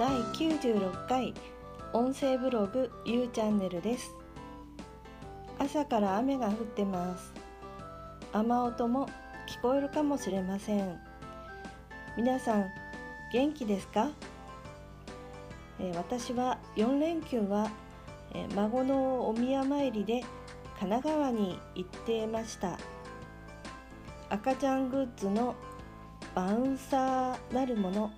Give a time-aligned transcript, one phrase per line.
[0.00, 1.34] 第96回
[1.92, 4.14] 音声ブログ U チャンネルです。
[5.58, 7.34] 朝から雨が降ってます。
[8.32, 9.10] 雨音も
[9.46, 10.98] 聞こえるかもしれません。
[12.16, 12.70] 皆さん
[13.30, 14.08] 元気ですか、
[15.78, 17.70] えー、私は4連休は、
[18.32, 20.22] えー、孫のお宮参りで
[20.78, 22.78] 神奈川に行ってました。
[24.30, 25.54] 赤ちゃんグッズの
[26.34, 28.10] バウンサーなるもの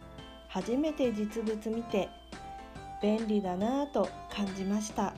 [0.52, 2.10] 初めて実物見て
[3.02, 5.14] 便利だなぁと感じました、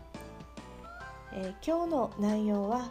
[1.32, 2.88] えー、今日の内容は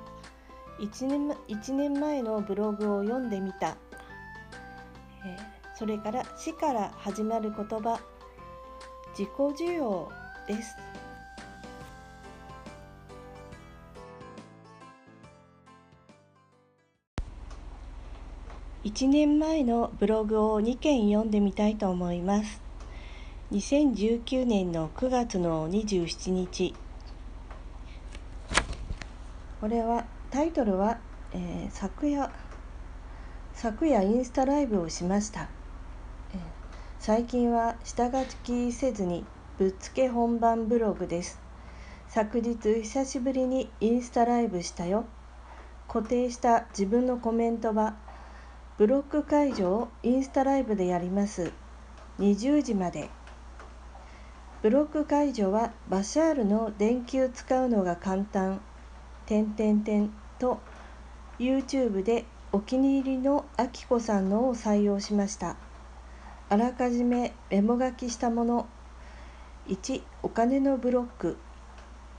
[0.80, 3.78] 1年 ,1 年前のブログを読んでみた、
[5.26, 7.98] えー、それから「死」から始まる言葉
[9.18, 10.12] 自己需要
[10.46, 10.93] です。
[18.84, 22.62] 1年前のブログを2件読んでみたいと思います。
[23.54, 26.76] 2019年の9月の27日。
[29.62, 30.98] これはタイトルは、
[31.32, 32.30] えー、昨夜
[33.54, 35.44] 昨夜インスタライブをしました、
[36.34, 36.40] えー、
[37.00, 39.24] 最近は下書きせずに
[39.58, 41.40] ぶっつけ本番ブログです。
[42.10, 45.06] 昨日久しぶりにインスタライブしたよ。
[45.88, 47.96] 固定した自分のコメントは
[48.76, 51.52] ブロック解除をインスタライブでやります。
[52.18, 53.08] 20時まで。
[54.64, 58.62] ブロック解除はバシャールの電球使うのが簡単。
[59.28, 60.60] 点点点と
[61.38, 65.56] YouTube でお気に入りのあきこさんのを採用しました。
[66.50, 68.68] あらかじめメモ書きしたもの。
[69.68, 71.38] 1お金のブロック。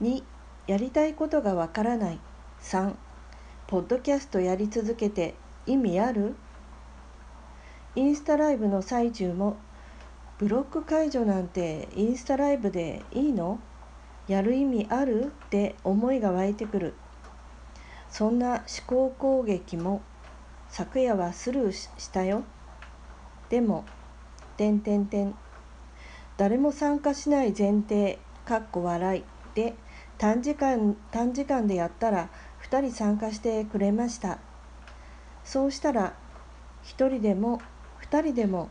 [0.00, 0.22] 2
[0.68, 2.20] やりたいことがわからない。
[2.62, 2.94] 3
[3.66, 5.34] ポッドキャストやり続けて
[5.66, 6.36] 意味ある？
[7.96, 9.56] インスタライブの最中も
[10.38, 13.60] ブロック解除なんてインスタライブでいいの？
[14.26, 15.26] やる意味ある？
[15.26, 16.94] って思いが湧いてくる。
[18.08, 20.02] そんな思考攻撃も
[20.68, 22.42] 昨夜はスルーしたよ。
[23.48, 23.84] でも
[24.56, 25.34] 「てんてんてん」
[26.36, 29.24] 誰も参加しない前提かっこ笑い。
[29.54, 29.74] で
[30.18, 32.28] 短時間短時間でやったら
[32.68, 34.40] 2人参加してくれました。
[35.44, 36.14] そうしたら
[36.82, 37.60] 1人でも
[38.14, 38.68] 2人でも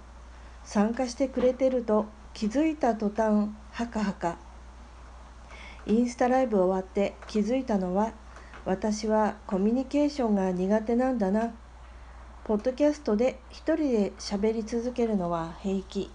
[0.64, 4.38] 参加してくれてると気づいた途端はかはか。
[5.86, 8.14] インスタライブ終わって気づいたのは
[8.64, 11.54] 私はコミュニケーションが苦手なんだな。
[12.46, 16.10] ポッドキャストで一人で喋り続けるのは平気。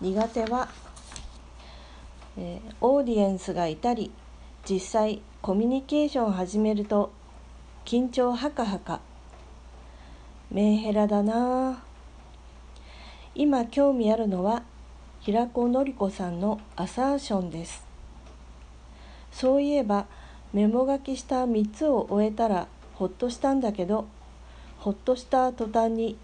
[0.00, 0.68] 苦手は、
[2.36, 4.10] えー、オーディエンスがいたり
[4.68, 7.12] 実際コミュニケーションを始めると
[7.84, 9.00] 緊張はかはか。
[10.50, 11.84] メンヘラだな
[13.38, 14.64] 今興味あるのは
[15.20, 17.86] 平子のり子さんのアサーションです。
[19.30, 20.06] そういえば
[20.52, 24.08] メモ書きした3つを終えたらほっとしたんだけど
[24.80, 26.18] ほっとした途端に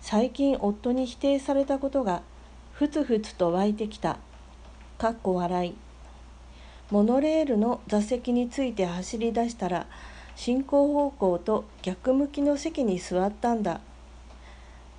[0.00, 2.22] 最近夫に否定されたことが
[2.74, 4.18] ふつふつと湧いてきた。
[4.98, 5.74] かっこ笑い。
[6.92, 9.88] モノレールの座席について走り出したら
[10.36, 13.80] 進行方向と逆向きの席に座ったんだ。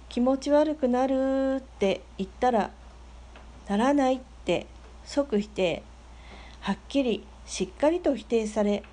[0.09, 2.71] 気持ち悪くなるって言ったら
[3.67, 4.65] ならないって
[5.05, 5.83] 即否定
[6.61, 8.83] はっきりしっかりと否定され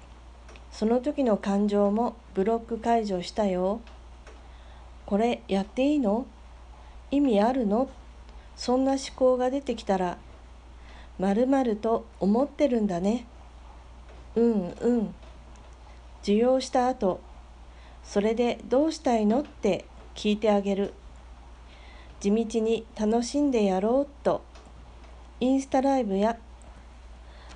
[0.70, 3.80] その時の感情もブロック解除したよ。
[5.06, 6.26] これやっていいの？
[7.10, 7.88] 意味あるの？
[8.56, 10.18] そんな思考が出てきたら
[11.18, 13.26] まるまると思ってるんだね。
[14.34, 15.14] うんうん。
[16.22, 17.20] 受容した後
[18.02, 19.40] それでどうしたいの？
[19.40, 19.84] って
[20.16, 20.92] 聞いてあげる。
[22.24, 24.40] 地道に楽しんでやろうと。
[25.40, 26.38] インスタライブや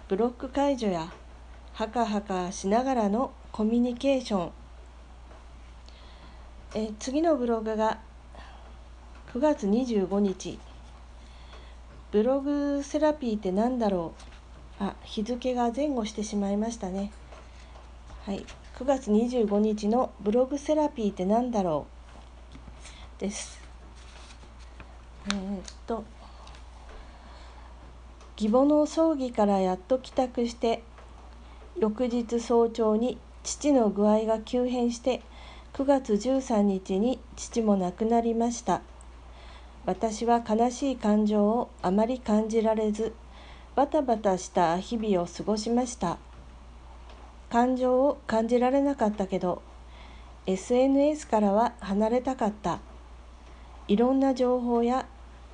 [0.09, 1.11] ブロック解除や
[1.73, 4.53] ハカハカしながらのコミュニケーション。
[6.75, 7.99] え次のブログが
[9.33, 10.59] 9月25日。
[12.13, 14.13] ブログセラピーって何だろ
[14.81, 14.85] う？
[14.85, 17.11] あ日付が前後してしまいましたね。
[18.27, 18.45] はい。
[18.79, 21.87] 9月25日のブログセラピーって何だろ
[23.17, 23.21] う？
[23.23, 23.67] です。
[25.31, 26.05] えー、っと
[28.41, 30.83] 義母の葬儀からやっと帰宅して
[31.79, 35.23] 翌日早朝に父の具合が急変して
[35.75, 38.83] 9月13日に父も亡くなりました。
[39.87, 43.15] 私は悲しい感情をあまり感じられず
[43.75, 46.19] バタバタした日々を過ごしました。
[47.51, 49.63] 感情を感じられなかったけど
[50.47, 52.81] SNS からは離れたかった。
[53.87, 55.07] いろんな情報や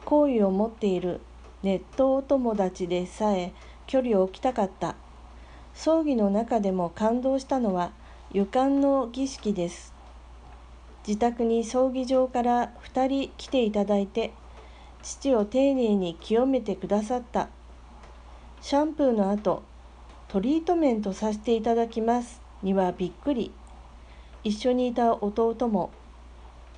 [0.05, 1.21] 好意を持っている
[1.62, 3.53] ネットお友達でさえ
[3.87, 4.97] 距離を置きたかった。
[5.75, 7.91] 葬儀の中でも感動したのは
[8.33, 9.93] 予感の儀式です。
[11.06, 14.33] 自宅に葬儀場から2人来ていただいて
[15.03, 17.49] 父を丁寧に清めてくださった。
[18.61, 19.62] シャンプーの後
[20.29, 23.53] トリートメントさせていただきますにはびっくり。
[24.43, 25.91] 一緒にいた弟も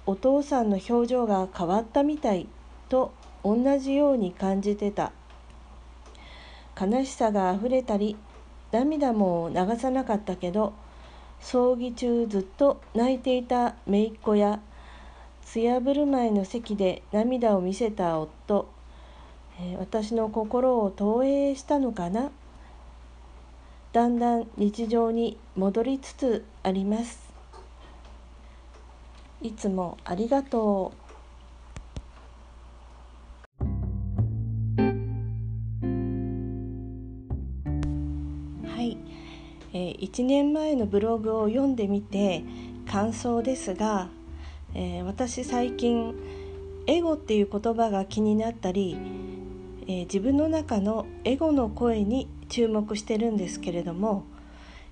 [0.06, 2.48] お父さんの表情が変わったみたい。
[2.88, 3.12] と
[3.44, 5.12] 同じように感じてた。
[6.78, 8.16] 悲しさがあふれたり
[8.70, 10.74] 涙も流さなかったけど
[11.40, 14.60] 葬儀中ずっと泣いていた姪っ子や
[15.42, 18.68] 艶ぶる前の席で涙を見せた夫、
[19.60, 22.30] えー、私の心を投影したのかな？
[23.92, 27.32] だんだん日常に戻りつつあります。
[29.40, 31.05] いつもありがとう。
[39.76, 42.44] えー、1年前のブログを読んでみて
[42.90, 44.08] 感想ですが
[44.78, 46.14] えー、私最近
[46.86, 48.94] エゴっていう言葉が気になったり、
[49.86, 54.24] えー、自分の中のエゴの声に注目してるんですけれども、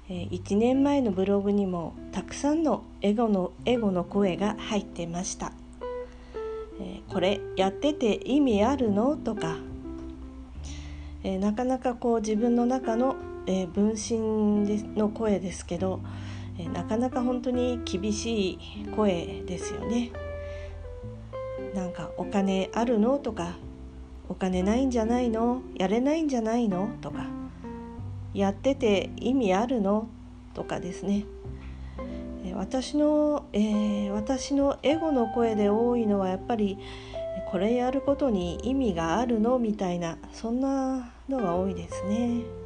[0.08, 5.52] え、1年前のブログにもたくさんのエゴのエゴの声が入ってました、
[6.80, 9.16] えこれやってて意味あるの？
[9.18, 9.58] とか、
[11.22, 16.00] えなかなかこう自分の中の、え分身での声ですけど、
[16.58, 18.58] えなかなか本当に厳しい
[18.94, 20.12] 声ですよね。
[21.74, 23.56] なんかお金あるのとか
[24.28, 27.26] お金ないんじゃないのやれないんじゃないのとか
[28.32, 30.08] やってて意味あるの
[30.54, 31.26] とかですね
[32.54, 36.78] 私の、えー、私のエゴの声で多いのはやっぱり
[37.50, 42.63] これやることに意味があるのみたいなそんなのが多いですね。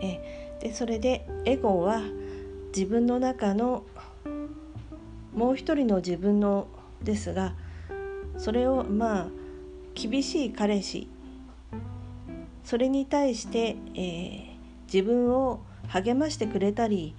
[0.00, 2.00] えでそれでエゴは
[2.74, 3.84] 自分の中の
[5.34, 6.66] もう一人の自分の
[7.02, 7.54] ですが
[8.38, 9.26] それをまあ
[9.94, 11.08] 厳しい彼氏
[12.64, 14.46] それに対して、えー、
[14.92, 17.14] 自分を励ましてくれたり、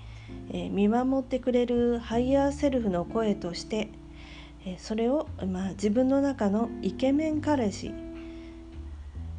[0.49, 3.89] えー、見守ってくれるハイヤーセルフの声として、
[4.65, 7.93] えー、それを、まあ、自分の中のイケメン彼氏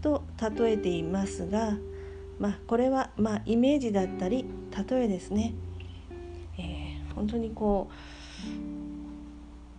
[0.00, 1.75] と例えていますが、
[2.38, 4.44] まあ、これは、まあ、イメージだったり
[4.88, 5.55] 例えですね。
[6.58, 7.88] え本当にこ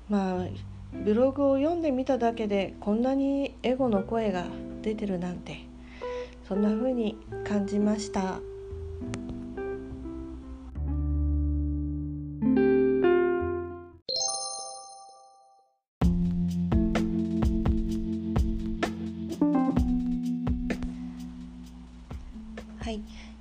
[0.09, 0.47] うまあ
[0.93, 4.45] ブログを読んでみただけでこんなにエゴの声が
[4.81, 5.59] 出てるなんて
[6.47, 7.15] そんな風に
[7.47, 8.39] 感じました。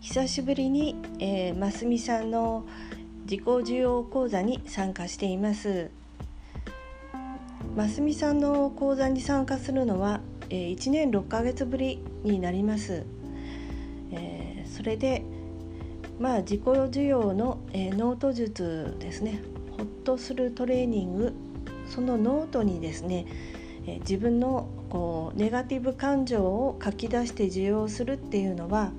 [0.01, 2.65] 久しぶりに、えー、ますみさんの
[3.23, 5.91] 自己受容講座に参加しています。
[7.75, 13.05] ますみさんの講座に参加するのは、えー、1年6ヶ月ぶりになります、
[14.13, 15.23] えー、それで
[16.19, 19.41] まあ自己受容の、えー、ノート術ですね。
[19.77, 21.35] ほっとするトレーニング
[21.89, 23.27] そのノートにですね、
[23.85, 28.93] えー、自分のこうネガティブ感情を書き出して受容するっていうのは、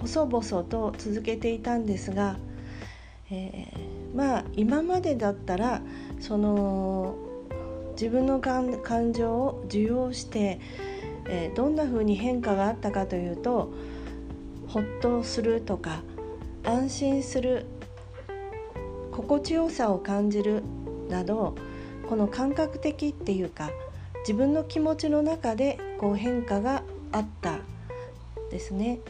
[0.00, 2.36] 細々と続けていたんですが
[3.30, 5.82] えー、まあ今までだったら
[6.20, 7.16] その
[7.92, 10.60] 自分の感情を受容して、
[11.28, 13.72] えー、どんな風に変化があったかというと
[14.68, 16.02] ほっとするとか
[16.64, 17.66] 安心する
[19.12, 20.62] 心地よさを感じる
[21.08, 21.56] など
[22.08, 23.70] この感覚的っていうか
[24.20, 27.58] 自分の気持ちの中でこう変化があった
[28.50, 29.00] ですね。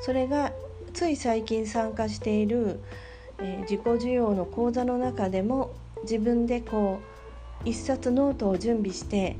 [0.00, 0.52] それが
[0.92, 2.80] つい最近参加している
[3.40, 7.00] え、自己需要の講座の中でも自分でこ
[7.64, 9.36] う一冊ノートを準備して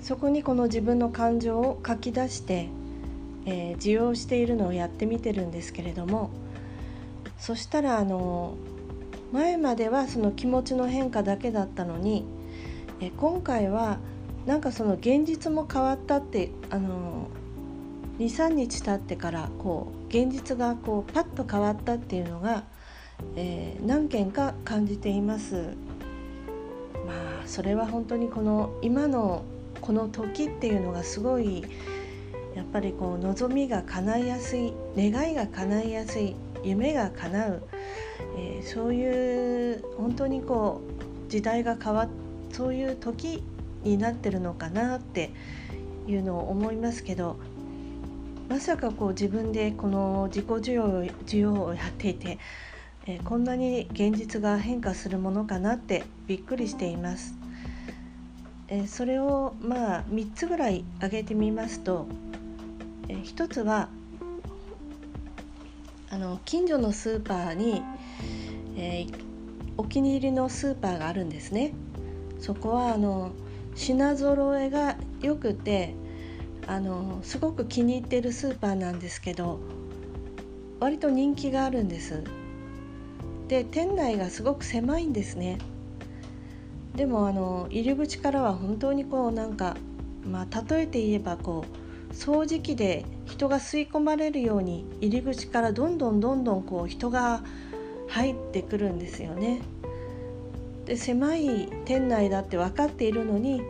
[0.00, 2.68] そこにこの自分の感情を書き出して、
[3.46, 6.30] えー、受容しているのをやってみてるんですけれども
[7.38, 8.56] そしたらあの
[9.32, 12.24] 前まではその気持ちの変化だけだったのに、
[13.00, 13.98] え、今回は
[14.44, 17.28] なんかその現実も変わったってあの
[18.18, 22.64] 23日経ってからこう現実がこうパッと変わったっていうのが、
[23.36, 25.76] えー、何件か感じています。
[27.06, 29.42] まあそれは本当にこの今の
[29.80, 31.64] この時っていうのがすごい
[32.54, 37.62] やっぱりこう望みが叶いやすい願いが叶いやすい夢が叶う、
[38.38, 40.80] えー、そういう本当にこ
[41.26, 42.08] う時代が変わっ
[42.52, 43.42] そういう時
[43.82, 45.30] になってるのかなって
[46.06, 47.36] いうのを思いますけど
[48.48, 52.38] まさかこう自分でこの自己需要需要をやっていて、
[53.06, 57.34] えー、こんなに現実が変化するものかなってびっくりしています。
[58.68, 62.06] えー、それをまあ3つぐらい挙げてみますと、
[63.08, 63.88] えー、1つは
[66.10, 67.82] あの近所のスーパーに、
[68.76, 69.14] えー、
[69.76, 71.72] お気に入りのスーパーがあるんですね。
[72.38, 73.32] そこはあの
[73.74, 75.94] 品揃えが良くて
[76.66, 79.58] あのすごく気に入ってるスーパーなんですけど
[80.80, 82.24] 割と人気があるんです。
[83.48, 85.58] で店内がすごく狭いんですね。
[86.96, 89.76] でもあの入り口からは本当にこうなんか
[90.24, 91.64] まあ例えて言えばこ
[92.10, 97.42] う掃除機で人が吸い込まれるように入り口からどんどんどんどんこう人が
[98.08, 99.60] 入ってくるんですよね。
[100.86, 103.62] で狭い店内だって分かっているのに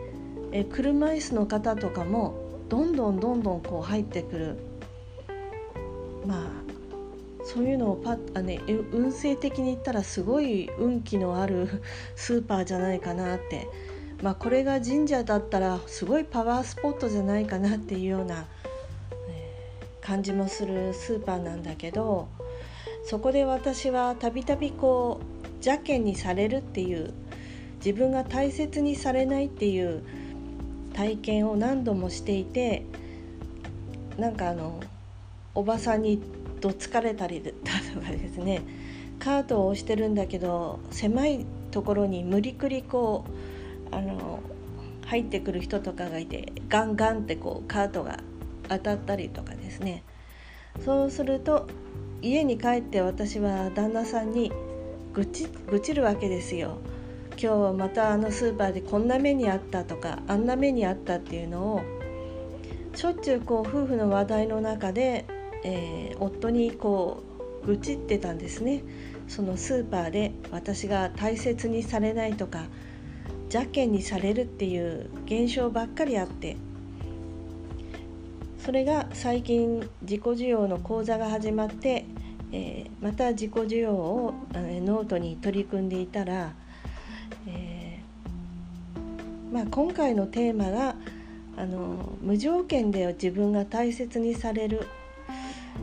[0.51, 2.42] え車椅子の方とかも
[2.73, 4.57] どんどんどんどんこう入ってくる。
[6.25, 8.61] まあそういうのをパッあ、ね、
[8.91, 11.69] 運勢的に言ったらすごい運気のある
[12.17, 13.67] スーパーじゃないかなって、
[14.23, 18.47] まあ、これが神社だったらすごいパワースポットじゃないかなっていうような、
[19.29, 22.27] えー、感じもするスーパーなんだけど
[23.05, 27.13] そこで私はたびたびこう邪険にされるっていう
[27.85, 30.01] 自分が大切にされないっていう
[30.93, 32.85] 体験を何度もしていて
[34.17, 34.79] なんかあの
[35.55, 36.21] おばさんに
[36.61, 37.51] どつかれたりだ
[37.93, 38.61] とかですね
[39.19, 43.25] カートを押してるんだけど狭いところに無理くりこ
[43.91, 44.39] うあの
[45.05, 48.19] 入ってくる人とかがいてガンガンってこうカートが
[48.69, 50.03] 当たったりとかですね
[50.85, 51.67] そうすると
[52.21, 54.51] 家に帰って私は旦那さんに
[55.13, 56.77] 愚痴愚痴るわけですよ。
[57.43, 61.81] 今日はまたあのスーパーでこんな目にあったとかあんな目にあったっていうのを
[62.95, 65.25] しょっちゅうこう夫婦の話題の中で、
[65.65, 67.21] えー、夫にこ
[67.63, 68.81] う愚痴ってたんですね。
[69.27, 72.63] そのスーパーで私が大切にされないとか
[73.53, 76.55] 邪険にされるっていう現象ばっかりあって。
[78.57, 82.05] それが最近自己需要の講座が始まって、
[82.53, 86.53] えー、また自己需要を、えノートに取り組んでいたら、
[89.53, 90.95] まあ、今回のテーマが
[91.55, 94.87] あの無条件で自分が大切にされる、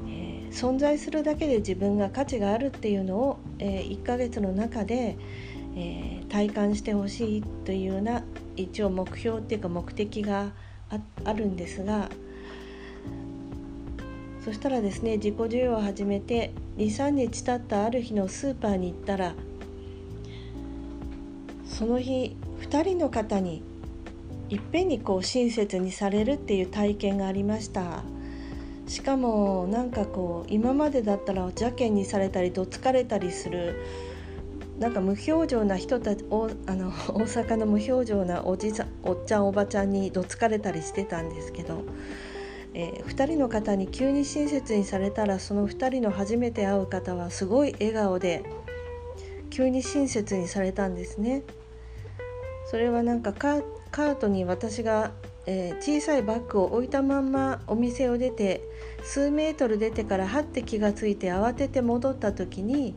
[0.09, 5.17] えー、存在するだけで自分が価値があるっていうのを、えー、1ヶ月の中で、
[5.77, 8.25] えー、体感してほしいというような
[8.57, 10.50] 一応目標っていうか目的が
[11.25, 12.11] あるんですが
[14.45, 19.35] そしたらですね自己需要を始めて23日経ったある日のスーパーに行ったら
[21.81, 23.63] その日2人の方に
[24.51, 28.03] いっぺんにこう親切にされるっていう体験がありました
[28.87, 33.81] しかもなんかこう今までだったら邪険にされたりどつかれたりする
[34.79, 41.85] なんか無表情な人たちおあの大阪の無表情なおじさおっちゃんおばちゃんにどつかれたりしてたんですけど、
[42.75, 48.45] えー、2人の方に急に親切にされたらその2人の初めて会う方はすごい笑顔で
[49.49, 51.43] 急に親切にされたんですね。
[52.71, 55.11] それはなんかカートに私が、
[55.45, 58.62] えー、小さいバッグを置いたまんまお店を出て
[59.03, 62.95] 数メートル出てからはって気がついて慌てて戻った時に、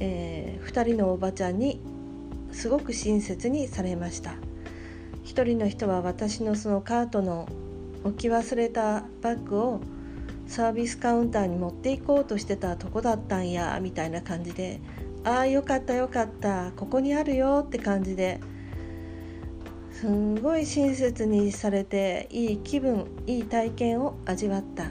[0.00, 1.80] えー、2人のおばちゃんに
[2.52, 4.34] すごく親切にされました。
[5.24, 7.48] 1人の人は私のそのカートの
[8.04, 9.80] 置き忘れたバッグを
[10.46, 14.80] サービスカウンターに持っていこうとしてたとこだったんやみたいな感じで
[15.24, 18.40] 「ああよかったよかったここにあるよ」って感じで
[20.00, 24.86] すんごい親切にされていい気分いい体験を味わった。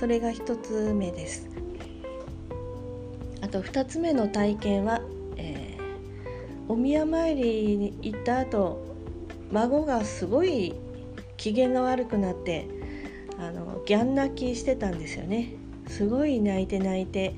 [0.00, 1.50] それが1つ目です。
[3.42, 5.02] あと2つ目の体験は、
[5.36, 8.82] えー、お宮参りに行った後
[9.52, 10.72] 孫がすごい
[11.36, 12.66] 機嫌が悪くなって
[13.38, 15.56] あのギャン泣きしてたんですよね。
[15.88, 17.34] すごい泣いて泣いて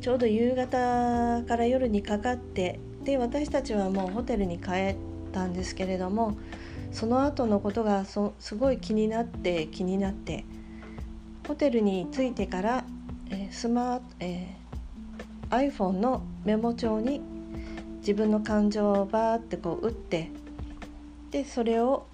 [0.00, 4.96] ちょうど夕方から夜にかかってで私たちはもうホテルに帰っ
[5.36, 6.38] たんですけれども
[6.92, 10.46] その後のことがそすごい気になって気になって
[11.46, 12.84] ホテルに着いてから、
[13.30, 17.20] えー、スマート、えー、iPhone のメモ帳に
[17.98, 20.30] 自分の感情をバーってこう打って
[21.30, 22.06] でそれを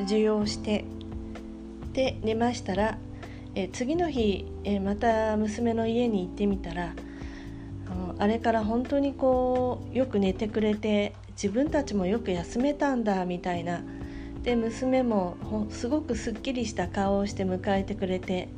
[0.00, 0.84] 受容して
[1.92, 2.96] で寝ましたら、
[3.56, 6.94] えー、次の日、えー、また娘の家に行ってみたら
[8.18, 13.82] あれから本当にこうよく寝てくれて自分たちもよく休めたんだみたいな
[14.42, 15.36] で娘も
[15.70, 18.48] すごくすっきりした顔をして迎えてくれて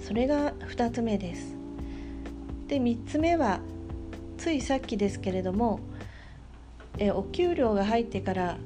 [0.00, 1.54] それが2つ目です。
[2.66, 3.60] で3つ目は
[4.38, 5.80] ついさっきですけれども
[6.98, 8.58] えお給料が入ってから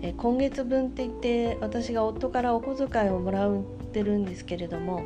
[0.00, 5.02] え今月分って言って私が夫からお小遣いをもらってるんですけれども、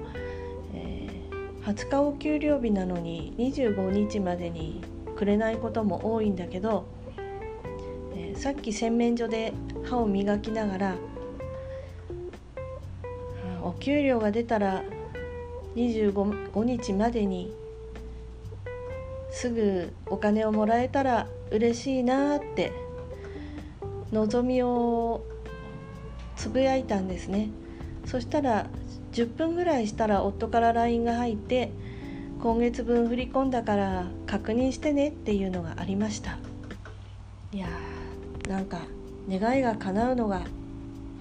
[0.74, 4.82] えー、20日お給料日なのに25日までに
[5.16, 6.84] くれないことも多いんだけど、
[8.42, 9.52] さっき洗面所で
[9.84, 10.96] 歯を磨きながら
[13.62, 14.82] お給料が出たら
[15.76, 17.54] 25日までに
[19.30, 22.72] すぐお金をもらえたら嬉しいなって
[24.10, 25.22] 望みを
[26.34, 27.50] つぶやいたんですね。
[28.06, 28.66] そしたら
[29.12, 31.70] 10分ぐらいしたら夫から LINE が入って
[32.42, 36.38] 今月分振り込んだから確認してねっていうのがありました。
[37.52, 38.01] いやー。
[38.48, 38.78] なんか
[39.30, 40.42] 願いが叶うのが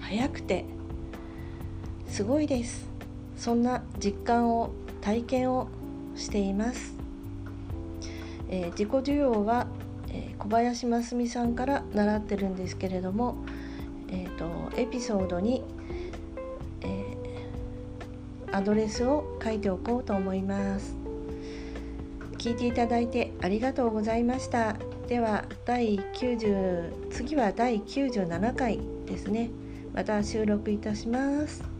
[0.00, 0.64] 早くて
[2.08, 2.88] すごいです。
[3.36, 5.68] そんな実感を体験を
[6.14, 6.94] しています、
[8.48, 9.66] えー、自己需要は
[10.12, 13.36] えー、小林真澄さんから習ってるんですけれども、
[14.08, 15.64] えーと、エピソードに、
[16.82, 21.01] えー、アドレスを書いておこうと思います。
[22.42, 24.74] 聞いていただいてありがとうございました。
[25.06, 29.48] では第90次は第97回ですね。
[29.94, 31.71] また収録いたします。